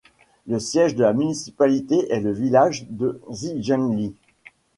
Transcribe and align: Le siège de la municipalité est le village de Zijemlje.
Le 0.47 0.57
siège 0.57 0.95
de 0.95 1.03
la 1.03 1.13
municipalité 1.13 2.11
est 2.11 2.21
le 2.21 2.31
village 2.33 2.87
de 2.89 3.21
Zijemlje. 3.29 4.13